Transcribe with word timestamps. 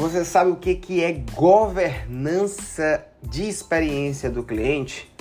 você 0.00 0.24
sabe 0.24 0.50
o 0.50 0.56
que, 0.56 0.76
que 0.76 1.04
é 1.04 1.12
governança 1.34 3.04
de 3.22 3.46
experiência 3.46 4.30
do 4.30 4.42
cliente? 4.42 5.12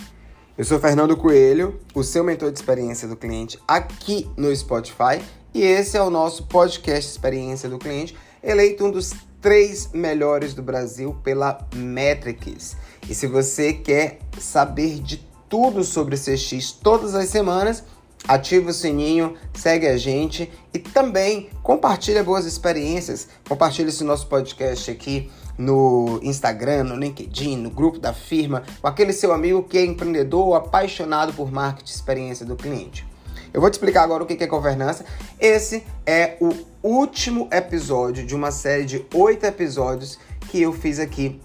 Eu 0.57 0.63
sou 0.63 0.79
Fernando 0.79 1.17
Coelho, 1.17 1.81
o 1.93 2.01
seu 2.01 2.23
mentor 2.23 2.49
de 2.49 2.59
experiência 2.59 3.05
do 3.05 3.17
cliente 3.17 3.59
aqui 3.67 4.29
no 4.37 4.55
Spotify, 4.55 5.21
e 5.53 5.63
esse 5.63 5.97
é 5.97 6.01
o 6.01 6.09
nosso 6.09 6.47
podcast 6.47 7.11
Experiência 7.11 7.67
do 7.67 7.77
Cliente, 7.77 8.15
eleito 8.41 8.85
um 8.85 8.91
dos 8.91 9.13
três 9.41 9.91
melhores 9.91 10.53
do 10.53 10.63
Brasil 10.63 11.13
pela 11.23 11.67
Metrics. 11.75 12.77
E 13.09 13.13
se 13.13 13.27
você 13.27 13.73
quer 13.73 14.19
saber 14.39 14.99
de 14.99 15.17
tudo 15.49 15.83
sobre 15.83 16.15
CX 16.15 16.71
todas 16.71 17.15
as 17.15 17.27
semanas, 17.27 17.83
ativa 18.27 18.69
o 18.69 18.73
sininho, 18.73 19.35
segue 19.53 19.87
a 19.87 19.97
gente 19.97 20.51
e 20.73 20.79
também 20.79 21.49
compartilha 21.63 22.23
boas 22.23 22.45
experiências. 22.45 23.27
Compartilha 23.47 23.89
esse 23.89 24.03
nosso 24.03 24.27
podcast 24.27 24.91
aqui 24.91 25.29
no 25.57 26.19
Instagram, 26.23 26.85
no 26.85 26.95
LinkedIn, 26.95 27.57
no 27.57 27.69
grupo 27.69 27.99
da 27.99 28.13
firma, 28.13 28.63
com 28.81 28.87
aquele 28.87 29.11
seu 29.11 29.33
amigo 29.33 29.63
que 29.63 29.77
é 29.77 29.85
empreendedor 29.85 30.47
ou 30.47 30.55
apaixonado 30.55 31.33
por 31.33 31.51
marketing 31.51 31.91
e 31.91 31.95
experiência 31.95 32.45
do 32.45 32.55
cliente. 32.55 33.05
Eu 33.53 33.59
vou 33.59 33.69
te 33.69 33.73
explicar 33.73 34.03
agora 34.03 34.23
o 34.23 34.25
que 34.25 34.41
é 34.41 34.47
governança. 34.47 35.03
Esse 35.39 35.83
é 36.05 36.37
o 36.39 36.53
último 36.83 37.49
episódio 37.51 38.25
de 38.25 38.35
uma 38.35 38.51
série 38.51 38.85
de 38.85 39.05
oito 39.13 39.45
episódios 39.45 40.19
que 40.49 40.61
eu 40.61 40.71
fiz 40.71 40.99
aqui 40.99 41.41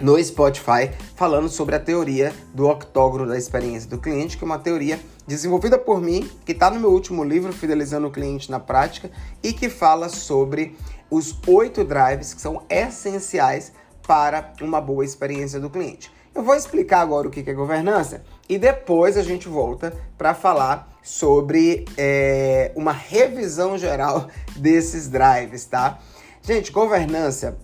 no 0.00 0.22
Spotify 0.22 0.90
falando 1.14 1.48
sobre 1.48 1.74
a 1.74 1.80
teoria 1.80 2.32
do 2.54 2.68
octógono 2.68 3.26
da 3.26 3.36
experiência 3.36 3.88
do 3.88 3.98
cliente, 3.98 4.36
que 4.36 4.44
é 4.44 4.46
uma 4.46 4.58
teoria 4.58 5.00
desenvolvida 5.26 5.78
por 5.78 6.00
mim, 6.00 6.28
que 6.44 6.52
está 6.52 6.70
no 6.70 6.80
meu 6.80 6.90
último 6.90 7.24
livro, 7.24 7.52
Fidelizando 7.52 8.06
o 8.06 8.10
Cliente 8.10 8.50
na 8.50 8.60
Prática, 8.60 9.10
e 9.42 9.52
que 9.52 9.68
fala 9.68 10.08
sobre 10.08 10.76
os 11.10 11.36
oito 11.46 11.84
drives 11.84 12.34
que 12.34 12.40
são 12.40 12.62
essenciais 12.68 13.72
para 14.06 14.52
uma 14.60 14.80
boa 14.80 15.04
experiência 15.04 15.58
do 15.58 15.70
cliente. 15.70 16.12
Eu 16.34 16.42
vou 16.42 16.54
explicar 16.54 17.00
agora 17.00 17.26
o 17.26 17.30
que 17.30 17.48
é 17.48 17.54
governança 17.54 18.22
e 18.46 18.58
depois 18.58 19.16
a 19.16 19.22
gente 19.22 19.48
volta 19.48 19.92
para 20.18 20.34
falar 20.34 20.86
sobre 21.02 21.86
é, 21.96 22.72
uma 22.76 22.92
revisão 22.92 23.78
geral 23.78 24.28
desses 24.54 25.08
drives, 25.08 25.64
tá? 25.64 25.98
Gente, 26.42 26.70
governança 26.70 27.56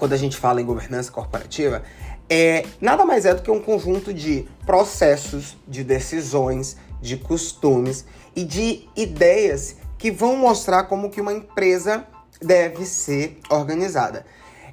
quando 0.00 0.14
a 0.14 0.16
gente 0.16 0.36
fala 0.36 0.60
em 0.60 0.64
governança 0.64 1.12
corporativa, 1.12 1.82
é 2.28 2.64
nada 2.80 3.04
mais 3.04 3.26
é 3.26 3.34
do 3.34 3.42
que 3.42 3.50
um 3.50 3.60
conjunto 3.60 4.14
de 4.14 4.48
processos, 4.64 5.56
de 5.68 5.84
decisões, 5.84 6.76
de 7.02 7.18
costumes 7.18 8.06
e 8.34 8.42
de 8.42 8.88
ideias 8.96 9.76
que 9.98 10.10
vão 10.10 10.36
mostrar 10.36 10.84
como 10.84 11.10
que 11.10 11.20
uma 11.20 11.34
empresa 11.34 12.06
deve 12.40 12.86
ser 12.86 13.38
organizada. 13.50 14.24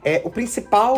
É, 0.03 0.21
o 0.23 0.29
principal 0.29 0.97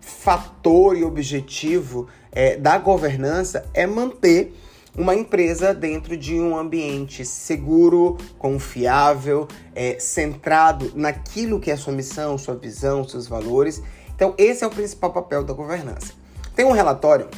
fator 0.00 0.96
e 0.96 1.04
objetivo 1.04 2.08
é, 2.32 2.56
da 2.56 2.76
governança 2.76 3.64
é 3.72 3.86
manter 3.86 4.52
uma 4.98 5.14
empresa 5.14 5.72
dentro 5.72 6.16
de 6.16 6.34
um 6.34 6.58
ambiente 6.58 7.24
seguro, 7.24 8.18
confiável, 8.36 9.46
é, 9.72 9.96
centrado 10.00 10.90
naquilo 10.96 11.60
que 11.60 11.70
é 11.70 11.76
sua 11.76 11.92
missão, 11.92 12.36
sua 12.36 12.56
visão, 12.56 13.06
seus 13.06 13.28
valores. 13.28 13.80
Então, 14.14 14.34
esse 14.36 14.64
é 14.64 14.66
o 14.66 14.70
principal 14.70 15.12
papel 15.12 15.44
da 15.44 15.54
governança. 15.54 16.12
Tem 16.56 16.66
um 16.66 16.72
relatório 16.72 17.28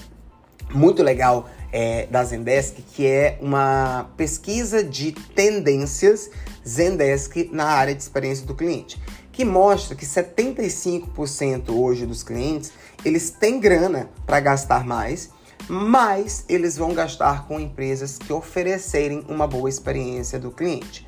muito 0.72 1.03
legal 1.03 1.50
é, 1.70 2.06
da 2.06 2.25
Zendesk, 2.25 2.77
que 2.94 3.06
é 3.06 3.36
uma 3.42 4.11
pesquisa 4.16 4.83
de 4.83 5.12
tendências 5.12 6.31
Zendesk 6.66 7.50
na 7.53 7.66
área 7.66 7.94
de 7.94 8.03
experiência 8.03 8.47
do 8.47 8.55
cliente, 8.55 8.98
que 9.31 9.44
mostra 9.44 9.94
que 9.94 10.06
75% 10.06 11.70
hoje 11.70 12.06
dos 12.06 12.22
clientes 12.22 12.72
eles 13.04 13.31
têm 13.31 13.60
grana 13.60 14.09
para 14.26 14.41
gastar 14.41 14.87
mais 14.87 15.31
mas 15.69 16.44
eles 16.48 16.76
vão 16.76 16.93
gastar 16.94 17.47
com 17.47 17.60
empresas 17.60 18.19
que 18.19 18.32
oferecerem 18.32 19.25
uma 19.28 19.47
boa 19.47 19.69
experiência 19.69 20.38
do 20.38 20.50
cliente. 20.50 21.06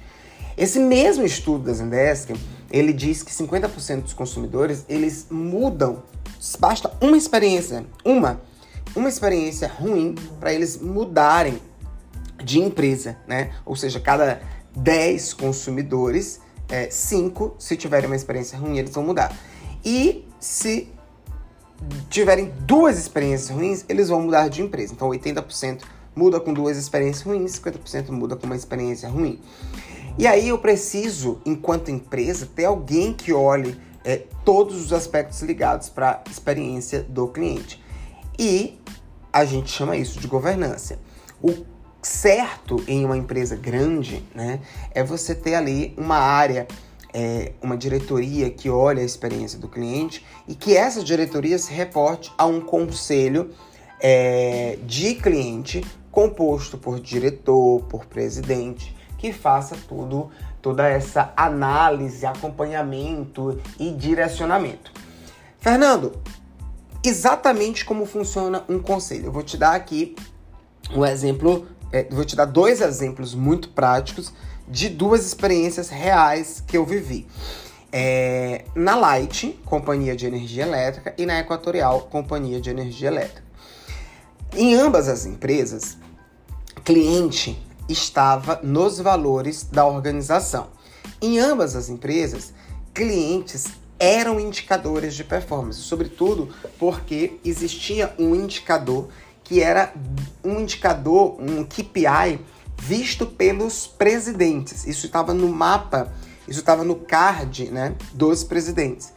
Esse 0.56 0.78
mesmo 0.78 1.24
estudo 1.24 1.64
da 1.64 1.72
Zendesk, 1.72 2.30
ele 2.70 2.92
diz 2.92 3.22
que 3.22 3.32
50% 3.32 4.02
dos 4.02 4.12
consumidores, 4.12 4.84
eles 4.88 5.26
mudam, 5.30 6.02
basta 6.58 6.92
uma 7.00 7.16
experiência, 7.16 7.86
uma, 8.04 8.40
uma 8.94 9.08
experiência 9.08 9.68
ruim 9.68 10.14
para 10.38 10.52
eles 10.52 10.76
mudarem 10.76 11.60
de 12.44 12.58
empresa, 12.58 13.16
né? 13.26 13.52
Ou 13.64 13.74
seja, 13.74 13.98
cada 14.00 14.42
10 14.76 15.34
consumidores, 15.34 16.40
5, 16.90 17.44
é, 17.44 17.50
se 17.58 17.76
tiverem 17.76 18.06
uma 18.06 18.16
experiência 18.16 18.58
ruim, 18.58 18.78
eles 18.78 18.92
vão 18.92 19.04
mudar. 19.04 19.34
E 19.84 20.26
se 20.38 20.91
tiverem 22.08 22.52
duas 22.60 22.98
experiências 22.98 23.50
ruins, 23.50 23.84
eles 23.88 24.08
vão 24.08 24.22
mudar 24.22 24.48
de 24.48 24.62
empresa. 24.62 24.92
Então, 24.92 25.08
80% 25.08 25.82
muda 26.14 26.38
com 26.40 26.52
duas 26.52 26.76
experiências 26.76 27.22
ruins, 27.22 27.58
50% 27.58 28.10
muda 28.10 28.36
com 28.36 28.46
uma 28.46 28.56
experiência 28.56 29.08
ruim. 29.08 29.40
E 30.18 30.26
aí 30.26 30.48
eu 30.48 30.58
preciso, 30.58 31.40
enquanto 31.44 31.90
empresa, 31.90 32.46
ter 32.46 32.66
alguém 32.66 33.14
que 33.14 33.32
olhe 33.32 33.80
é, 34.04 34.22
todos 34.44 34.84
os 34.84 34.92
aspectos 34.92 35.40
ligados 35.40 35.88
para 35.88 36.22
a 36.26 36.30
experiência 36.30 37.02
do 37.02 37.28
cliente. 37.28 37.82
E 38.38 38.78
a 39.32 39.44
gente 39.44 39.70
chama 39.70 39.96
isso 39.96 40.20
de 40.20 40.26
governança. 40.26 40.98
O 41.42 41.64
certo 42.02 42.82
em 42.86 43.04
uma 43.04 43.16
empresa 43.16 43.56
grande 43.56 44.24
né, 44.34 44.60
é 44.90 45.02
você 45.02 45.34
ter 45.34 45.54
ali 45.54 45.94
uma 45.96 46.18
área 46.18 46.66
é, 47.14 47.52
uma 47.62 47.76
diretoria 47.76 48.50
que 48.50 48.70
olha 48.70 49.02
a 49.02 49.04
experiência 49.04 49.58
do 49.58 49.68
cliente 49.68 50.24
e 50.48 50.54
que 50.54 50.76
essa 50.76 51.02
diretoria 51.02 51.58
se 51.58 51.72
reporte 51.72 52.32
a 52.38 52.46
um 52.46 52.60
conselho 52.60 53.50
é, 54.00 54.78
de 54.84 55.14
cliente 55.14 55.84
composto 56.10 56.76
por 56.76 57.00
diretor, 57.00 57.82
por 57.84 58.06
presidente, 58.06 58.94
que 59.18 59.32
faça 59.32 59.76
tudo, 59.88 60.30
toda 60.60 60.86
essa 60.88 61.32
análise, 61.36 62.26
acompanhamento 62.26 63.60
e 63.78 63.90
direcionamento. 63.90 64.92
Fernando, 65.58 66.12
exatamente 67.04 67.84
como 67.84 68.04
funciona 68.04 68.64
um 68.68 68.78
conselho. 68.78 69.26
Eu 69.26 69.32
vou 69.32 69.42
te 69.42 69.56
dar 69.56 69.74
aqui 69.74 70.16
um 70.94 71.06
exemplo, 71.06 71.66
é, 71.92 72.04
vou 72.10 72.24
te 72.24 72.34
dar 72.34 72.44
dois 72.44 72.80
exemplos 72.80 73.34
muito 73.34 73.68
práticos 73.70 74.32
de 74.68 74.88
duas 74.88 75.26
experiências 75.26 75.88
reais 75.88 76.62
que 76.66 76.76
eu 76.76 76.84
vivi. 76.84 77.26
É, 77.92 78.64
na 78.74 78.96
Light, 78.96 79.60
companhia 79.66 80.16
de 80.16 80.26
energia 80.26 80.62
elétrica, 80.62 81.14
e 81.18 81.26
na 81.26 81.38
Equatorial, 81.38 82.02
companhia 82.10 82.60
de 82.60 82.70
energia 82.70 83.08
elétrica. 83.08 83.42
Em 84.54 84.74
ambas 84.74 85.08
as 85.08 85.26
empresas, 85.26 85.98
cliente 86.84 87.60
estava 87.88 88.60
nos 88.62 88.98
valores 88.98 89.64
da 89.64 89.86
organização. 89.86 90.68
Em 91.20 91.38
ambas 91.38 91.76
as 91.76 91.88
empresas, 91.88 92.52
clientes 92.94 93.66
eram 93.98 94.40
indicadores 94.40 95.14
de 95.14 95.22
performance, 95.22 95.78
sobretudo 95.80 96.48
porque 96.78 97.38
existia 97.44 98.12
um 98.18 98.34
indicador 98.34 99.08
que 99.44 99.60
era 99.60 99.92
um 100.42 100.60
indicador, 100.60 101.36
um 101.40 101.64
KPI 101.64 102.40
visto 102.82 103.24
pelos 103.24 103.86
presidentes. 103.86 104.84
Isso 104.86 105.06
estava 105.06 105.32
no 105.32 105.48
mapa, 105.48 106.12
isso 106.48 106.58
estava 106.58 106.82
no 106.82 106.96
card 106.96 107.70
né, 107.70 107.94
dos 108.12 108.42
presidentes. 108.42 109.12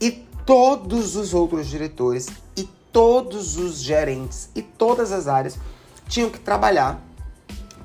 E 0.00 0.12
todos 0.46 1.16
os 1.16 1.34
outros 1.34 1.66
diretores 1.66 2.28
e 2.56 2.62
todos 2.92 3.56
os 3.56 3.80
gerentes 3.80 4.48
e 4.54 4.62
todas 4.62 5.10
as 5.10 5.26
áreas 5.26 5.58
tinham 6.08 6.30
que 6.30 6.38
trabalhar 6.38 7.04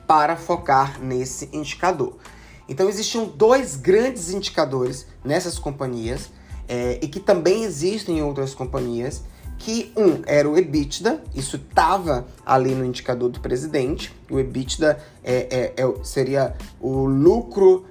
para 0.05 0.35
focar 0.35 1.01
nesse 1.01 1.49
indicador. 1.51 2.15
Então 2.69 2.87
existiam 2.87 3.25
dois 3.25 3.75
grandes 3.75 4.29
indicadores 4.29 5.07
nessas 5.25 5.57
companhias 5.57 6.29
é, 6.67 6.99
e 7.01 7.07
que 7.07 7.19
também 7.19 7.63
existem 7.63 8.19
em 8.19 8.21
outras 8.21 8.53
companhias 8.53 9.23
que 9.63 9.93
um 9.95 10.21
era 10.25 10.49
o 10.49 10.57
EBITDA, 10.57 11.23
isso 11.33 11.55
estava 11.55 12.27
ali 12.45 12.75
no 12.75 12.83
indicador 12.83 13.29
do 13.29 13.39
presidente. 13.39 14.13
O 14.29 14.37
EBITDA 14.37 14.99
é, 15.23 15.73
é, 15.77 15.81
é, 15.81 16.03
seria 16.03 16.53
o 16.81 17.05
lucro 17.05 17.85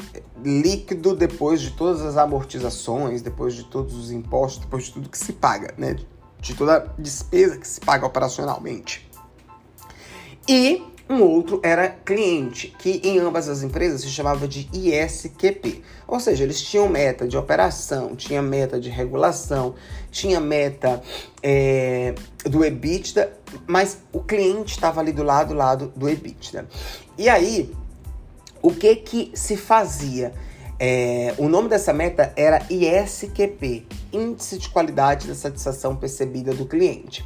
líquido 0.44 1.16
depois 1.16 1.62
de 1.62 1.70
todas 1.70 2.02
as 2.02 2.18
amortizações, 2.18 3.22
depois 3.22 3.54
de 3.54 3.64
todos 3.64 3.94
os 3.94 4.10
impostos, 4.10 4.60
depois 4.62 4.84
de 4.84 4.92
tudo 4.92 5.08
que 5.08 5.16
se 5.16 5.32
paga, 5.32 5.72
né? 5.78 5.96
De 6.38 6.54
toda 6.54 6.76
a 6.76 6.78
despesa 7.00 7.56
que 7.56 7.66
se 7.66 7.80
paga 7.80 8.04
operacionalmente. 8.04 9.08
E 10.46 10.82
um 11.12 11.22
outro 11.22 11.60
era 11.62 11.88
cliente, 11.88 12.74
que 12.78 13.00
em 13.04 13.18
ambas 13.18 13.48
as 13.48 13.62
empresas 13.62 14.00
se 14.00 14.08
chamava 14.08 14.48
de 14.48 14.68
ISQP. 14.72 15.82
Ou 16.08 16.18
seja, 16.18 16.42
eles 16.42 16.60
tinham 16.60 16.88
meta 16.88 17.28
de 17.28 17.36
operação, 17.36 18.16
tinha 18.16 18.40
meta 18.40 18.80
de 18.80 18.88
regulação, 18.88 19.74
tinha 20.10 20.40
meta 20.40 21.02
é, 21.42 22.14
do 22.44 22.64
EBITDA, 22.64 23.32
mas 23.66 23.98
o 24.12 24.20
cliente 24.20 24.74
estava 24.74 25.00
ali 25.00 25.12
do 25.12 25.22
lado, 25.22 25.52
lado 25.52 25.92
do 25.94 26.08
EBITDA. 26.08 26.66
E 27.18 27.28
aí, 27.28 27.70
o 28.62 28.72
que 28.72 28.96
que 28.96 29.32
se 29.34 29.56
fazia? 29.56 30.32
É, 30.78 31.34
o 31.38 31.48
nome 31.48 31.68
dessa 31.68 31.92
meta 31.92 32.32
era 32.34 32.66
ISQP, 32.68 33.86
Índice 34.12 34.58
de 34.58 34.68
Qualidade 34.68 35.28
da 35.28 35.34
Satisfação 35.34 35.94
Percebida 35.94 36.54
do 36.54 36.66
Cliente. 36.66 37.24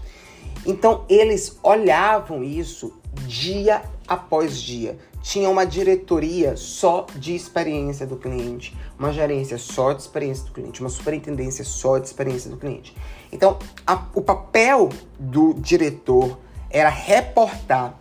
Então 0.66 1.04
eles 1.08 1.56
olhavam 1.62 2.42
isso 2.42 2.92
dia 3.26 3.82
após 4.06 4.58
dia. 4.58 4.98
Tinha 5.22 5.50
uma 5.50 5.66
diretoria 5.66 6.56
só 6.56 7.06
de 7.16 7.34
experiência 7.34 8.06
do 8.06 8.16
cliente, 8.16 8.76
uma 8.98 9.12
gerência 9.12 9.58
só 9.58 9.92
de 9.92 10.02
experiência 10.02 10.44
do 10.44 10.52
cliente, 10.52 10.80
uma 10.80 10.88
superintendência 10.88 11.64
só 11.64 11.98
de 11.98 12.06
experiência 12.06 12.48
do 12.50 12.56
cliente. 12.56 12.96
Então, 13.32 13.58
a, 13.86 14.04
o 14.14 14.22
papel 14.22 14.88
do 15.18 15.54
diretor 15.54 16.38
era 16.70 16.88
reportar 16.88 17.98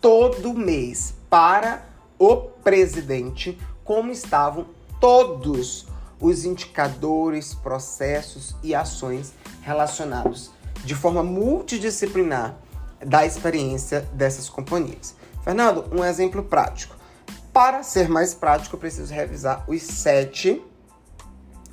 todo 0.00 0.52
mês 0.52 1.14
para 1.30 1.86
o 2.18 2.36
presidente 2.36 3.58
como 3.84 4.10
estavam 4.10 4.66
todos 5.00 5.86
os 6.20 6.44
indicadores, 6.44 7.54
processos 7.54 8.54
e 8.62 8.74
ações 8.74 9.32
relacionados 9.62 10.50
de 10.84 10.94
forma 10.94 11.22
multidisciplinar 11.22 12.56
da 13.06 13.24
experiência 13.24 14.00
dessas 14.12 14.48
companhias. 14.48 15.14
Fernando, 15.44 15.84
um 15.92 16.04
exemplo 16.04 16.42
prático. 16.42 16.96
Para 17.52 17.82
ser 17.84 18.08
mais 18.08 18.34
prático, 18.34 18.74
eu 18.74 18.80
preciso 18.80 19.14
revisar 19.14 19.64
os 19.68 19.80
sete, 19.80 20.60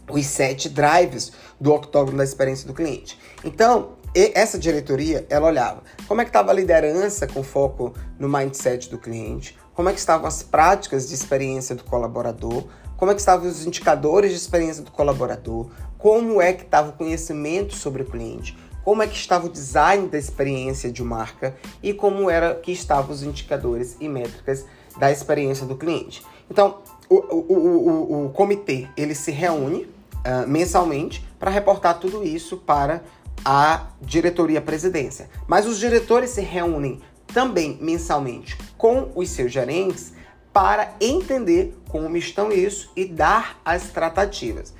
os 0.08 0.26
sete 0.28 0.70
drives 0.70 1.34
do 1.60 1.74
octógono 1.74 2.18
da 2.18 2.24
experiência 2.24 2.68
do 2.68 2.74
cliente. 2.74 3.20
Então, 3.44 3.98
essa 4.14 4.60
diretoria, 4.60 5.26
ela 5.28 5.48
olhava 5.48 5.82
como 6.08 6.22
é 6.22 6.24
que 6.24 6.30
estava 6.30 6.52
a 6.52 6.54
liderança 6.54 7.26
com 7.26 7.42
foco 7.42 7.94
no 8.20 8.30
mindset 8.30 8.90
do 8.92 9.00
cliente, 9.00 9.58
como 9.74 9.90
é 9.90 9.94
que 9.94 10.00
estavam 10.00 10.28
as 10.28 10.44
práticas 10.44 11.10
de 11.10 11.16
experiência 11.16 11.76
do 11.76 11.84
colaborador, 11.84 12.66
como 12.96 13.10
é 13.12 13.16
que 13.16 13.22
estavam 13.22 13.50
os 13.50 13.66
indicadores 13.66 14.30
de 14.30 14.38
experiência 14.38 14.84
do 14.84 14.92
colaborador, 14.92 15.68
como 15.98 16.40
é 16.40 16.54
que 16.54 16.64
estava 16.64 16.90
o 16.90 16.94
conhecimento 16.94 17.76
sobre 17.76 18.04
o 18.04 18.06
cliente, 18.06 18.56
como 18.84 19.02
é 19.02 19.08
que 19.08 19.16
estava 19.16 19.46
o 19.48 19.50
design 19.50 20.08
da 20.08 20.18
experiência 20.18 20.92
de 20.92 21.04
marca 21.04 21.56
e 21.82 21.94
como 21.94 22.30
era 22.30 22.56
que 22.56 22.72
estavam 22.72 23.12
os 23.12 23.24
indicadores 23.24 23.98
e 24.00 24.08
métricas 24.08 24.66
da 24.98 25.12
experiência 25.12 25.66
do 25.66 25.76
cliente. 25.76 26.24
Então, 26.50 26.80
o, 27.10 27.16
o, 27.16 27.54
o, 27.54 28.26
o 28.26 28.30
comitê 28.30 28.88
ele 28.96 29.16
se 29.16 29.32
reúne 29.32 29.84
uh, 29.84 30.48
mensalmente 30.48 31.26
para 31.40 31.52
reportar 31.52 32.00
tudo 32.00 32.24
isso 32.24 32.58
para 32.58 33.04
a 33.44 33.88
diretoria 34.02 34.62
presidência. 34.62 35.30
Mas 35.48 35.66
os 35.66 35.80
diretores 35.80 36.32
se 36.32 36.42
reúnem 36.42 37.02
também 37.28 37.78
mensalmente 37.82 38.58
com 38.78 39.12
os 39.16 39.30
seus 39.30 39.52
gerentes 39.52 40.14
para 40.54 40.94
entender 41.02 41.76
como 41.90 42.16
estão 42.16 42.52
isso 42.52 42.92
e 42.96 43.06
dar 43.06 43.60
as 43.66 43.90
tratativas. 43.90 44.74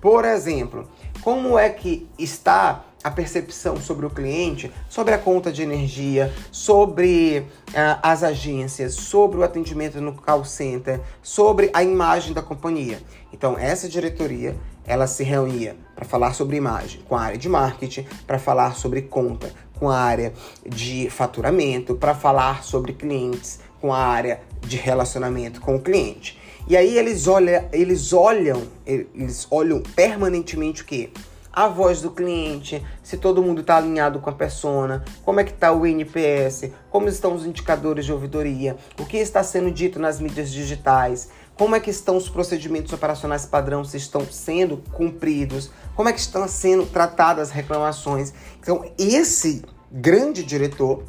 Por 0.00 0.24
exemplo, 0.24 0.88
como 1.20 1.58
é 1.58 1.68
que 1.68 2.08
está 2.18 2.84
a 3.06 3.10
percepção 3.12 3.80
sobre 3.80 4.04
o 4.04 4.10
cliente, 4.10 4.72
sobre 4.88 5.14
a 5.14 5.18
conta 5.18 5.52
de 5.52 5.62
energia, 5.62 6.34
sobre 6.50 7.38
uh, 7.68 8.00
as 8.02 8.24
agências, 8.24 8.94
sobre 8.94 9.38
o 9.38 9.44
atendimento 9.44 10.00
no 10.00 10.12
call 10.12 10.44
center, 10.44 11.00
sobre 11.22 11.70
a 11.72 11.84
imagem 11.84 12.32
da 12.32 12.42
companhia. 12.42 12.98
Então, 13.32 13.56
essa 13.56 13.88
diretoria 13.88 14.56
ela 14.84 15.06
se 15.06 15.22
reunia 15.22 15.76
para 15.94 16.04
falar 16.04 16.34
sobre 16.34 16.56
imagem 16.56 17.00
com 17.08 17.14
a 17.14 17.20
área 17.20 17.38
de 17.38 17.48
marketing, 17.48 18.04
para 18.26 18.40
falar 18.40 18.74
sobre 18.74 19.02
conta 19.02 19.52
com 19.78 19.88
a 19.88 19.96
área 19.96 20.32
de 20.68 21.08
faturamento, 21.08 21.94
para 21.94 22.12
falar 22.12 22.64
sobre 22.64 22.92
clientes 22.92 23.60
com 23.80 23.92
a 23.92 23.98
área 23.98 24.40
de 24.62 24.76
relacionamento 24.76 25.60
com 25.60 25.76
o 25.76 25.80
cliente. 25.80 26.40
E 26.66 26.76
aí 26.76 26.98
eles, 26.98 27.28
olha, 27.28 27.68
eles 27.72 28.12
olham, 28.12 28.64
eles 28.84 29.46
olham 29.48 29.80
permanentemente 29.94 30.82
o 30.82 30.84
que? 30.84 31.12
A 31.56 31.68
voz 31.68 32.02
do 32.02 32.10
cliente, 32.10 32.84
se 33.02 33.16
todo 33.16 33.42
mundo 33.42 33.62
está 33.62 33.78
alinhado 33.78 34.20
com 34.20 34.28
a 34.28 34.32
persona, 34.34 35.02
como 35.24 35.40
é 35.40 35.44
que 35.44 35.52
está 35.52 35.72
o 35.72 35.86
NPS, 35.86 36.70
como 36.90 37.08
estão 37.08 37.34
os 37.34 37.46
indicadores 37.46 38.04
de 38.04 38.12
ouvidoria, 38.12 38.76
o 39.00 39.06
que 39.06 39.16
está 39.16 39.42
sendo 39.42 39.70
dito 39.70 39.98
nas 39.98 40.20
mídias 40.20 40.52
digitais, 40.52 41.30
como 41.54 41.74
é 41.74 41.80
que 41.80 41.88
estão 41.88 42.18
os 42.18 42.28
procedimentos 42.28 42.92
operacionais 42.92 43.46
padrão, 43.46 43.82
se 43.82 43.96
estão 43.96 44.20
sendo 44.30 44.82
cumpridos, 44.92 45.70
como 45.94 46.10
é 46.10 46.12
que 46.12 46.20
estão 46.20 46.46
sendo 46.46 46.84
tratadas 46.84 47.48
as 47.48 47.54
reclamações. 47.54 48.34
Então, 48.60 48.84
esse 48.98 49.64
grande 49.90 50.44
diretor, 50.44 51.04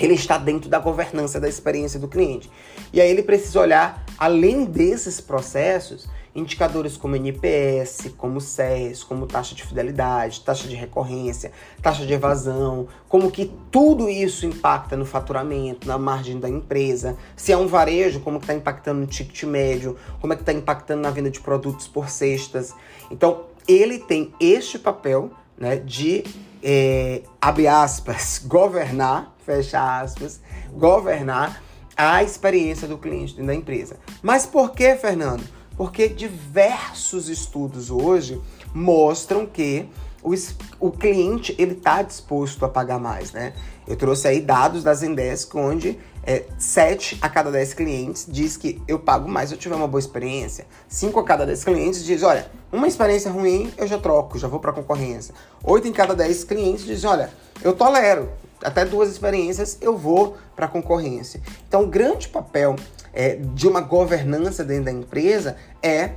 ele 0.00 0.14
está 0.14 0.36
dentro 0.36 0.68
da 0.68 0.80
governança 0.80 1.38
da 1.38 1.48
experiência 1.48 2.00
do 2.00 2.08
cliente. 2.08 2.50
E 2.92 3.00
aí 3.00 3.08
ele 3.08 3.22
precisa 3.22 3.60
olhar 3.60 4.04
além 4.18 4.64
desses 4.64 5.20
processos 5.20 6.08
indicadores 6.34 6.96
como 6.96 7.16
NPS, 7.16 8.12
como 8.16 8.40
SES, 8.40 9.02
como 9.02 9.26
taxa 9.26 9.54
de 9.54 9.64
fidelidade, 9.64 10.40
taxa 10.40 10.68
de 10.68 10.74
recorrência, 10.74 11.50
taxa 11.82 12.06
de 12.06 12.12
evasão, 12.12 12.86
como 13.08 13.30
que 13.30 13.52
tudo 13.70 14.08
isso 14.08 14.46
impacta 14.46 14.96
no 14.96 15.04
faturamento, 15.04 15.88
na 15.88 15.98
margem 15.98 16.38
da 16.38 16.48
empresa, 16.48 17.16
se 17.36 17.52
é 17.52 17.56
um 17.56 17.66
varejo, 17.66 18.20
como 18.20 18.38
que 18.38 18.44
está 18.44 18.54
impactando 18.54 19.00
no 19.00 19.06
ticket 19.06 19.42
médio, 19.44 19.96
como 20.20 20.32
é 20.32 20.36
que 20.36 20.42
está 20.42 20.52
impactando 20.52 21.02
na 21.02 21.10
venda 21.10 21.30
de 21.30 21.40
produtos 21.40 21.88
por 21.88 22.08
cestas. 22.08 22.74
Então, 23.10 23.46
ele 23.66 23.98
tem 23.98 24.32
este 24.40 24.78
papel 24.78 25.30
né, 25.58 25.76
de, 25.76 26.24
é, 26.62 27.22
abre 27.40 27.66
aspas, 27.66 28.42
governar, 28.46 29.34
fecha 29.44 30.00
aspas, 30.00 30.40
governar 30.72 31.62
a 31.96 32.22
experiência 32.22 32.88
do 32.88 32.96
cliente 32.96 33.34
dentro 33.34 33.46
da 33.46 33.54
empresa. 33.54 33.96
Mas 34.22 34.46
por 34.46 34.72
que, 34.72 34.94
Fernando? 34.96 35.59
Porque 35.80 36.08
diversos 36.08 37.30
estudos 37.30 37.90
hoje 37.90 38.38
mostram 38.74 39.46
que 39.46 39.88
o, 40.22 40.34
o 40.78 40.90
cliente 40.90 41.56
ele 41.58 41.72
está 41.72 42.02
disposto 42.02 42.66
a 42.66 42.68
pagar 42.68 42.98
mais, 42.98 43.32
né? 43.32 43.54
Eu 43.88 43.96
trouxe 43.96 44.28
aí 44.28 44.42
dados 44.42 44.84
da 44.84 44.92
Zendesk, 44.92 45.54
onde 45.54 45.98
é, 46.22 46.44
7 46.58 47.16
a 47.22 47.30
cada 47.30 47.50
10 47.50 47.72
clientes 47.72 48.26
diz 48.28 48.58
que 48.58 48.78
eu 48.86 48.98
pago 48.98 49.26
mais 49.26 49.48
se 49.48 49.54
eu 49.54 49.58
tiver 49.58 49.74
uma 49.74 49.88
boa 49.88 49.98
experiência. 49.98 50.66
5 50.86 51.18
a 51.18 51.24
cada 51.24 51.46
10 51.46 51.64
clientes 51.64 52.04
diz, 52.04 52.22
olha, 52.22 52.50
uma 52.70 52.86
experiência 52.86 53.30
ruim 53.30 53.72
eu 53.78 53.86
já 53.86 53.96
troco, 53.96 54.38
já 54.38 54.48
vou 54.48 54.60
para 54.60 54.74
concorrência. 54.74 55.34
8 55.64 55.88
em 55.88 55.92
cada 55.92 56.14
10 56.14 56.44
clientes 56.44 56.84
diz, 56.84 57.04
olha, 57.04 57.30
eu 57.62 57.72
tolero, 57.72 58.28
até 58.62 58.84
duas 58.84 59.10
experiências 59.10 59.78
eu 59.80 59.96
vou 59.96 60.36
para 60.54 60.68
concorrência. 60.68 61.40
Então, 61.66 61.84
o 61.84 61.86
grande 61.86 62.28
papel 62.28 62.76
é, 63.12 63.36
de 63.36 63.66
uma 63.66 63.80
governança 63.80 64.64
dentro 64.64 64.84
da 64.84 64.92
empresa 64.92 65.56
é 65.82 66.12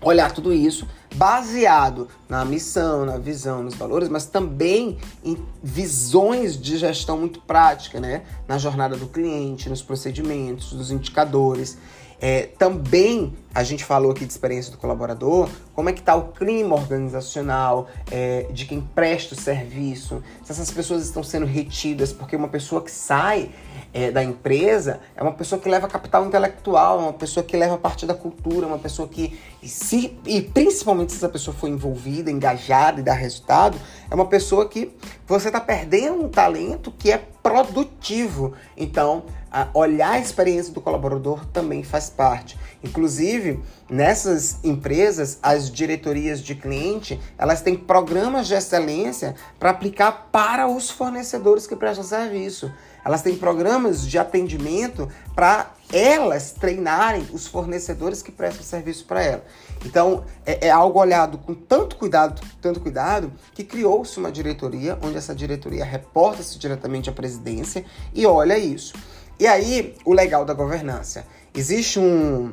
olhar 0.00 0.32
tudo 0.32 0.52
isso 0.52 0.86
baseado 1.14 2.08
na 2.28 2.44
missão, 2.44 3.04
na 3.04 3.18
visão, 3.18 3.62
nos 3.62 3.74
valores, 3.74 4.08
mas 4.08 4.26
também 4.26 4.98
em 5.24 5.36
visões 5.62 6.60
de 6.60 6.78
gestão 6.78 7.18
muito 7.18 7.40
prática, 7.40 8.00
né? 8.00 8.22
Na 8.48 8.58
jornada 8.58 8.96
do 8.96 9.06
cliente, 9.06 9.68
nos 9.68 9.82
procedimentos, 9.82 10.72
nos 10.72 10.90
indicadores. 10.90 11.76
É, 12.24 12.50
também 12.56 13.34
a 13.52 13.64
gente 13.64 13.84
falou 13.84 14.12
aqui 14.12 14.24
de 14.24 14.30
experiência 14.30 14.70
do 14.70 14.78
colaborador, 14.78 15.48
como 15.74 15.90
é 15.90 15.92
que 15.92 15.98
está 15.98 16.14
o 16.14 16.28
clima 16.28 16.76
organizacional 16.76 17.88
é, 18.12 18.46
de 18.52 18.64
quem 18.64 18.80
presta 18.80 19.34
o 19.34 19.38
serviço, 19.38 20.22
se 20.44 20.52
essas 20.52 20.70
pessoas 20.70 21.02
estão 21.02 21.24
sendo 21.24 21.44
retidas, 21.44 22.12
porque 22.12 22.36
uma 22.36 22.46
pessoa 22.46 22.80
que 22.80 22.92
sai 22.92 23.50
é, 23.92 24.12
da 24.12 24.22
empresa 24.22 25.00
é 25.16 25.22
uma 25.22 25.32
pessoa 25.32 25.60
que 25.60 25.68
leva 25.68 25.88
capital 25.88 26.24
intelectual, 26.24 27.00
é 27.00 27.02
uma 27.02 27.12
pessoa 27.12 27.42
que 27.42 27.56
leva 27.56 27.76
parte 27.76 28.06
da 28.06 28.14
cultura, 28.14 28.66
é 28.66 28.68
uma 28.68 28.78
pessoa 28.78 29.08
que, 29.08 29.36
se, 29.64 30.16
e 30.24 30.40
principalmente 30.40 31.10
se 31.10 31.18
essa 31.18 31.28
pessoa 31.28 31.54
for 31.54 31.68
envolvida, 31.68 32.30
engajada 32.30 33.00
e 33.00 33.02
dá 33.02 33.12
resultado, 33.12 33.76
é 34.08 34.14
uma 34.14 34.26
pessoa 34.26 34.68
que 34.68 34.94
você 35.26 35.48
está 35.48 35.60
perdendo 35.60 36.24
um 36.24 36.28
talento 36.28 36.92
que 36.92 37.10
é 37.10 37.18
produtivo. 37.42 38.52
Então, 38.76 39.24
a 39.52 39.68
olhar 39.74 40.12
a 40.12 40.18
experiência 40.18 40.72
do 40.72 40.80
colaborador 40.80 41.44
também 41.46 41.82
faz 41.82 42.08
parte. 42.08 42.58
Inclusive, 42.82 43.62
nessas 43.88 44.56
empresas, 44.64 45.38
as 45.42 45.70
diretorias 45.70 46.40
de 46.40 46.54
cliente, 46.54 47.20
elas 47.36 47.60
têm 47.60 47.76
programas 47.76 48.46
de 48.48 48.54
excelência 48.54 49.34
para 49.58 49.68
aplicar 49.68 50.28
para 50.32 50.66
os 50.66 50.90
fornecedores 50.90 51.66
que 51.66 51.76
prestam 51.76 52.02
serviço. 52.02 52.72
Elas 53.04 53.20
têm 53.20 53.36
programas 53.36 54.06
de 54.06 54.18
atendimento 54.18 55.08
para 55.34 55.72
elas 55.92 56.52
treinarem 56.52 57.26
os 57.32 57.46
fornecedores 57.46 58.22
que 58.22 58.32
prestam 58.32 58.62
serviço 58.62 59.04
para 59.04 59.22
ela. 59.22 59.44
Então, 59.84 60.24
é, 60.46 60.68
é, 60.68 60.70
algo 60.70 60.98
olhado 60.98 61.36
com 61.36 61.52
tanto 61.52 61.96
cuidado, 61.96 62.40
tanto 62.62 62.80
cuidado, 62.80 63.30
que 63.52 63.64
criou-se 63.64 64.18
uma 64.18 64.32
diretoria, 64.32 64.98
onde 65.02 65.18
essa 65.18 65.34
diretoria 65.34 65.84
reporta-se 65.84 66.58
diretamente 66.58 67.10
à 67.10 67.12
presidência 67.12 67.84
e 68.14 68.24
olha 68.24 68.56
isso. 68.56 68.94
E 69.42 69.46
aí, 69.48 69.96
o 70.04 70.12
legal 70.12 70.44
da 70.44 70.54
governança. 70.54 71.26
Existe 71.52 71.98
um, 71.98 72.52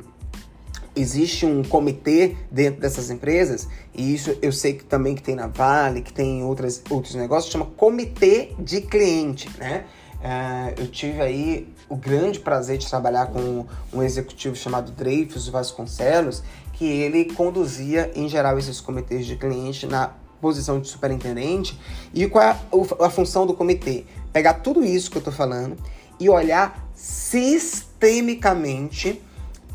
existe 0.96 1.46
um 1.46 1.62
comitê 1.62 2.34
dentro 2.50 2.80
dessas 2.80 3.10
empresas, 3.10 3.68
e 3.94 4.12
isso 4.12 4.36
eu 4.42 4.50
sei 4.50 4.72
que 4.72 4.82
também 4.82 5.14
que 5.14 5.22
tem 5.22 5.36
na 5.36 5.46
Vale, 5.46 6.02
que 6.02 6.12
tem 6.12 6.42
outras, 6.42 6.82
outros 6.90 7.14
negócios, 7.14 7.52
chama 7.52 7.66
comitê 7.76 8.54
de 8.58 8.80
cliente, 8.80 9.48
né? 9.56 9.84
É, 10.20 10.74
eu 10.82 10.88
tive 10.88 11.22
aí 11.22 11.72
o 11.88 11.94
grande 11.94 12.40
prazer 12.40 12.76
de 12.76 12.88
trabalhar 12.88 13.26
com 13.26 13.66
um 13.92 14.02
executivo 14.02 14.56
chamado 14.56 14.90
Dreyfus 14.90 15.46
Vasconcelos, 15.46 16.42
que 16.72 16.86
ele 16.86 17.26
conduzia, 17.26 18.10
em 18.16 18.28
geral, 18.28 18.58
esses 18.58 18.80
comitês 18.80 19.26
de 19.26 19.36
cliente 19.36 19.86
na 19.86 20.10
posição 20.40 20.80
de 20.80 20.88
superintendente. 20.88 21.78
E 22.12 22.26
qual 22.26 22.42
é 22.42 22.48
a, 22.48 23.06
a 23.06 23.10
função 23.10 23.46
do 23.46 23.54
comitê? 23.54 24.06
Pegar 24.32 24.54
tudo 24.54 24.82
isso 24.82 25.08
que 25.08 25.18
eu 25.18 25.20
estou 25.20 25.32
falando 25.32 25.76
e 26.20 26.28
olhar 26.28 26.88
sistemicamente 26.94 29.20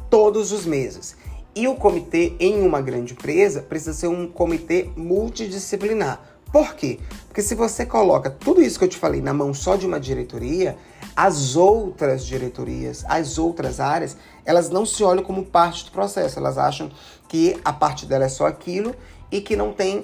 todos 0.10 0.52
os 0.52 0.66
meses. 0.66 1.16
E 1.56 1.68
o 1.68 1.76
comitê 1.76 2.34
em 2.40 2.62
uma 2.62 2.82
grande 2.82 3.14
empresa 3.14 3.62
precisa 3.62 3.94
ser 3.94 4.08
um 4.08 4.28
comitê 4.28 4.90
multidisciplinar. 4.96 6.22
Por 6.52 6.76
quê? 6.76 7.00
Porque 7.28 7.42
se 7.42 7.56
você 7.56 7.86
coloca 7.86 8.30
tudo 8.30 8.62
isso 8.62 8.80
que 8.80 8.86
eu 8.86 8.90
te 8.90 8.98
falei 8.98 9.22
na 9.22 9.34
mão 9.34 9.54
só 9.54 9.76
de 9.76 9.86
uma 9.86 10.00
diretoria, 10.00 10.78
as 11.16 11.56
outras 11.56 12.26
diretorias, 12.26 13.04
as 13.08 13.38
outras 13.38 13.80
áreas, 13.80 14.18
elas 14.46 14.70
não 14.70 14.86
se 14.86 15.04
olham 15.04 15.24
como 15.24 15.46
parte 15.46 15.86
do 15.86 15.92
processo. 15.92 16.40
Elas 16.40 16.58
acham 16.58 16.92
que 17.28 17.60
a 17.66 17.74
parte 17.74 18.06
dela 18.06 18.26
é 18.26 18.30
só 18.30 18.46
aquilo 18.46 18.96
e 19.32 19.42
que 19.42 19.56
não 19.56 19.74
tem 19.74 20.04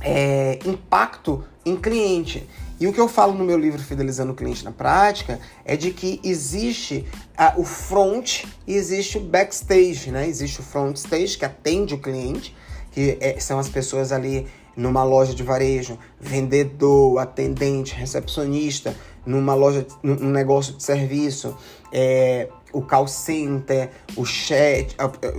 é, 0.00 0.58
impacto 0.64 1.44
em 1.64 1.76
cliente. 1.76 2.48
E 2.80 2.86
o 2.86 2.92
que 2.94 3.00
eu 3.00 3.08
falo 3.08 3.34
no 3.34 3.44
meu 3.44 3.58
livro 3.58 3.78
Fidelizando 3.78 4.32
o 4.32 4.34
Cliente 4.34 4.64
na 4.64 4.72
Prática 4.72 5.38
é 5.66 5.76
de 5.76 5.90
que 5.90 6.18
existe 6.24 7.04
uh, 7.38 7.60
o 7.60 7.64
front 7.64 8.44
e 8.66 8.74
existe 8.74 9.18
o 9.18 9.20
backstage, 9.20 10.10
né? 10.10 10.26
Existe 10.26 10.60
o 10.60 10.62
front 10.62 10.96
stage, 10.96 11.36
que 11.36 11.44
atende 11.44 11.92
o 11.92 11.98
cliente, 11.98 12.56
que 12.90 13.18
é, 13.20 13.38
são 13.38 13.58
as 13.58 13.68
pessoas 13.68 14.12
ali 14.12 14.46
numa 14.74 15.04
loja 15.04 15.34
de 15.34 15.42
varejo, 15.42 15.98
vendedor, 16.18 17.18
atendente, 17.18 17.94
recepcionista, 17.94 18.96
numa 19.26 19.52
loja, 19.52 19.86
num 20.02 20.30
negócio 20.30 20.72
de 20.74 20.82
serviço, 20.82 21.54
é, 21.92 22.48
o 22.72 22.80
call 22.80 23.06
center, 23.06 23.90
o 24.16 24.24
chat, 24.24 24.96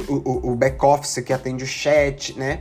o, 0.07 0.13
o, 0.13 0.51
o 0.51 0.55
back 0.55 0.83
office 0.85 1.23
que 1.25 1.33
atende 1.33 1.63
o 1.63 1.67
chat, 1.67 2.37
né? 2.37 2.59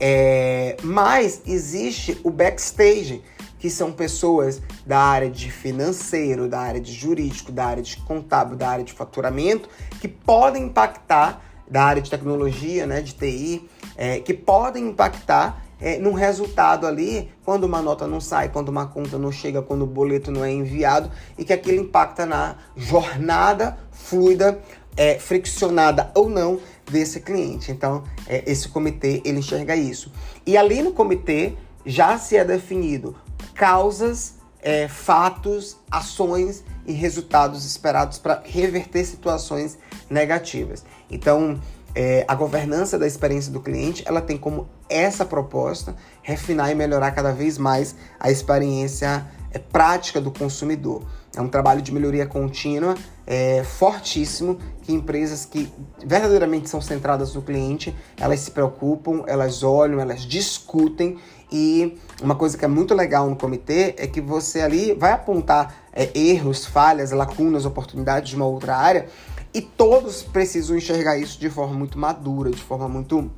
É, 0.00 0.76
mas 0.82 1.42
existe 1.46 2.20
o 2.22 2.30
backstage, 2.30 3.22
que 3.58 3.68
são 3.68 3.90
pessoas 3.90 4.62
da 4.86 4.98
área 4.98 5.28
de 5.28 5.50
financeiro, 5.50 6.48
da 6.48 6.60
área 6.60 6.80
de 6.80 6.92
jurídico, 6.92 7.50
da 7.50 7.66
área 7.66 7.82
de 7.82 7.96
contábil, 7.98 8.56
da 8.56 8.68
área 8.68 8.84
de 8.84 8.92
faturamento, 8.92 9.68
que 10.00 10.06
podem 10.06 10.64
impactar, 10.64 11.42
da 11.68 11.82
área 11.82 12.00
de 12.00 12.08
tecnologia, 12.08 12.86
né, 12.86 13.02
de 13.02 13.12
TI, 13.12 13.68
é, 13.96 14.20
que 14.20 14.32
podem 14.32 14.88
impactar 14.88 15.64
é, 15.80 15.98
resultado 16.18 16.86
ali, 16.86 17.30
quando 17.44 17.64
uma 17.64 17.80
nota 17.80 18.06
não 18.06 18.20
sai, 18.20 18.48
quando 18.48 18.68
uma 18.68 18.86
conta 18.86 19.18
não 19.18 19.30
chega, 19.30 19.62
quando 19.62 19.82
o 19.82 19.86
boleto 19.86 20.30
não 20.30 20.44
é 20.44 20.50
enviado, 20.50 21.10
e 21.36 21.44
que 21.44 21.52
aquilo 21.52 21.80
impacta 21.80 22.26
na 22.26 22.56
jornada 22.76 23.78
fluida, 23.92 24.60
é, 24.96 25.18
friccionada 25.18 26.10
ou 26.14 26.28
não, 26.28 26.58
desse 26.90 27.20
cliente. 27.20 27.70
Então, 27.70 28.04
é, 28.26 28.42
esse 28.50 28.68
comitê, 28.68 29.22
ele 29.24 29.38
enxerga 29.38 29.76
isso. 29.76 30.12
E 30.46 30.56
ali 30.56 30.82
no 30.82 30.92
comitê, 30.92 31.54
já 31.84 32.18
se 32.18 32.36
é 32.36 32.44
definido 32.44 33.16
causas, 33.54 34.34
é, 34.60 34.88
fatos, 34.88 35.76
ações 35.90 36.64
e 36.86 36.92
resultados 36.92 37.64
esperados 37.64 38.18
para 38.18 38.42
reverter 38.44 39.04
situações 39.04 39.78
negativas. 40.10 40.84
Então, 41.10 41.60
é, 41.94 42.24
a 42.28 42.34
governança 42.34 42.98
da 42.98 43.06
experiência 43.06 43.52
do 43.52 43.60
cliente, 43.60 44.02
ela 44.06 44.20
tem 44.20 44.36
como 44.36 44.68
essa 44.88 45.24
proposta 45.24 45.96
refinar 46.22 46.70
e 46.70 46.74
melhorar 46.74 47.10
cada 47.12 47.32
vez 47.32 47.58
mais 47.58 47.94
a 48.20 48.30
experiência 48.30 49.26
é, 49.52 49.58
prática 49.58 50.20
do 50.20 50.30
consumidor. 50.30 51.02
É 51.36 51.40
um 51.40 51.48
trabalho 51.48 51.80
de 51.80 51.92
melhoria 51.92 52.26
contínua 52.26 52.94
é, 53.26 53.62
fortíssimo 53.62 54.58
que 54.82 54.92
empresas 54.92 55.44
que 55.44 55.70
verdadeiramente 56.04 56.68
são 56.68 56.80
centradas 56.80 57.34
no 57.34 57.42
cliente, 57.42 57.94
elas 58.18 58.40
se 58.40 58.50
preocupam, 58.50 59.22
elas 59.26 59.62
olham, 59.62 60.00
elas 60.00 60.22
discutem 60.22 61.18
e 61.52 61.98
uma 62.22 62.34
coisa 62.34 62.56
que 62.56 62.64
é 62.64 62.68
muito 62.68 62.94
legal 62.94 63.28
no 63.28 63.36
comitê 63.36 63.94
é 63.98 64.06
que 64.06 64.20
você 64.20 64.60
ali 64.60 64.94
vai 64.94 65.12
apontar 65.12 65.74
é, 65.92 66.10
erros, 66.18 66.64
falhas, 66.64 67.10
lacunas, 67.10 67.66
oportunidades 67.66 68.30
de 68.30 68.36
uma 68.36 68.46
outra 68.46 68.76
área 68.76 69.06
e 69.52 69.60
todos 69.60 70.22
precisam 70.22 70.76
enxergar 70.76 71.18
isso 71.18 71.38
de 71.38 71.50
forma 71.50 71.74
muito 71.74 71.98
madura, 71.98 72.50
de 72.50 72.62
forma 72.62 72.88
muito 72.88 73.30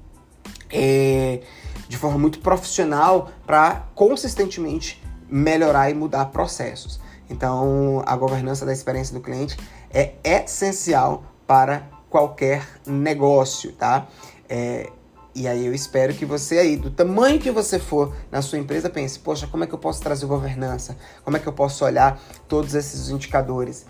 é, 0.73 1.41
de 1.89 1.97
forma 1.97 2.19
muito 2.19 2.39
profissional 2.39 3.31
para 3.45 3.89
consistentemente 3.95 5.03
melhorar 5.31 5.91
e 5.91 5.95
mudar 5.95 6.27
processos. 6.27 7.01
Então, 7.29 8.03
a 8.07 8.17
governança 8.17 8.67
da 8.67 8.73
experiência 8.73 9.15
do 9.15 9.21
cliente 9.21 9.57
é 9.93 10.15
essencial 10.25 11.23
para 11.47 11.89
qualquer 12.09 12.67
negócio, 12.87 13.73
tá? 13.73 14.09
É, 14.49 14.91
e 15.35 15.47
aí 15.47 15.65
eu 15.65 15.73
espero 15.73 16.13
que 16.13 16.25
você 16.25 16.59
aí, 16.59 16.77
do 16.77 16.91
tamanho 16.91 17.39
que 17.39 17.53
você 17.53 17.79
for 17.79 18.13
na 18.33 18.43
sua 18.43 18.59
empresa, 18.59 18.91
pense, 18.91 19.19
poxa, 19.19 19.47
como 19.47 19.63
é 19.63 19.67
que 19.67 19.73
eu 19.73 19.79
posso 19.79 20.03
trazer 20.03 20.27
governança? 20.27 20.97
Como 21.25 21.37
é 21.37 21.41
que 21.41 21.47
eu 21.47 21.53
posso 21.53 21.85
olhar 21.85 22.21
todos 22.49 22.75
esses 22.75 23.11
indicadores 23.11 23.87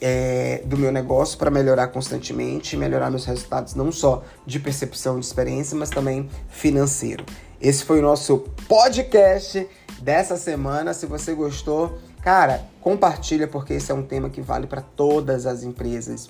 é, 0.00 0.60
do 0.64 0.76
meu 0.76 0.90
negócio 0.90 1.38
para 1.38 1.48
melhorar 1.48 1.86
constantemente, 1.86 2.76
melhorar 2.76 3.08
meus 3.08 3.24
resultados 3.24 3.76
não 3.76 3.92
só 3.92 4.24
de 4.44 4.58
percepção 4.58 5.20
de 5.20 5.24
experiência, 5.24 5.76
mas 5.78 5.88
também 5.88 6.28
financeiro. 6.48 7.24
Esse 7.60 7.84
foi 7.84 8.00
o 8.00 8.02
nosso 8.02 8.38
podcast 8.66 9.68
dessa 10.02 10.36
semana. 10.36 10.92
Se 10.92 11.06
você 11.06 11.32
gostou, 11.32 11.98
cara, 12.22 12.62
compartilha 12.80 13.46
porque 13.46 13.74
esse 13.74 13.90
é 13.90 13.94
um 13.94 14.02
tema 14.02 14.28
que 14.28 14.40
vale 14.40 14.66
para 14.66 14.82
todas 14.82 15.46
as 15.46 15.62
empresas. 15.62 16.28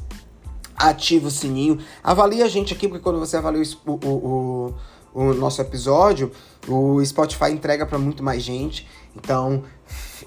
Ativa 0.77 1.29
o 1.29 1.31
sininho, 1.31 1.79
avalie 2.03 2.43
a 2.43 2.49
gente 2.49 2.75
aqui, 2.75 2.89
porque 2.89 3.03
quando 3.03 3.19
você 3.19 3.37
avalia 3.37 3.63
o, 3.87 3.93
o, 3.93 4.75
o, 5.15 5.23
o 5.23 5.35
nosso 5.35 5.61
episódio, 5.61 6.33
o 6.67 7.05
Spotify 7.05 7.51
entrega 7.51 7.87
para 7.87 7.99
muito 7.99 8.23
mais 8.23 8.43
gente. 8.43 8.89
Então, 9.15 9.65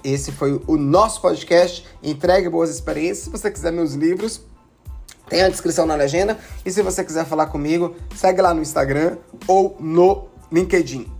esse 0.02 0.32
foi 0.32 0.60
o 0.66 0.76
nosso 0.76 1.20
podcast. 1.20 1.86
Entregue 2.02 2.48
boas 2.48 2.70
experiências. 2.70 3.24
Se 3.24 3.30
você 3.30 3.50
quiser 3.50 3.72
meus 3.72 3.94
livros, 3.94 4.40
tem 5.28 5.42
a 5.42 5.48
descrição 5.48 5.84
na 5.84 5.94
legenda. 5.94 6.38
E 6.64 6.70
se 6.70 6.80
você 6.82 7.04
quiser 7.04 7.26
falar 7.26 7.46
comigo, 7.46 7.96
segue 8.14 8.40
lá 8.40 8.54
no 8.54 8.62
Instagram 8.62 9.18
ou 9.48 9.76
no 9.80 10.28
LinkedIn. 10.50 11.15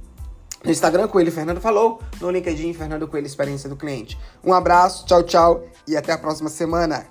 No 0.67 0.73
Instagram, 0.73 1.07
Coelho 1.07 1.31
Fernando 1.31 1.61
falou. 1.61 2.01
No 2.21 2.29
LinkedIn, 2.29 2.73
Fernando 2.73 3.07
Coelho 3.07 3.25
Experiência 3.25 3.69
do 3.69 3.77
Cliente. 3.77 4.19
Um 4.43 4.53
abraço, 4.53 5.07
tchau, 5.07 5.23
tchau 5.23 5.65
e 5.87 5.97
até 5.97 6.13
a 6.13 6.19
próxima 6.19 6.51
semana. 6.51 7.07